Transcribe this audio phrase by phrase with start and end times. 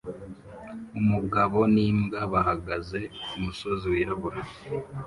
[0.99, 4.41] Umugabo n'imbwa bahagaze kumusozi wirabura